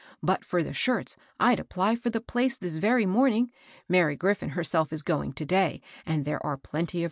[0.23, 3.51] But for the shirts, I'd apply for the place this very morning.
[3.87, 6.99] Mary GrifBn herself is going to day, and there are plenty of.